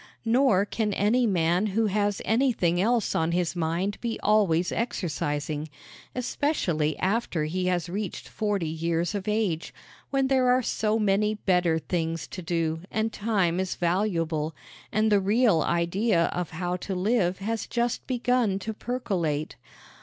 [0.25, 5.69] Nor can any man who has anything else on his mind be always exercising
[6.15, 9.75] especially after he has reached forty years of age,
[10.09, 14.55] when there are so many better things to do and time is valuable,
[14.91, 19.55] and the real idea of how to live has just begun to percolate.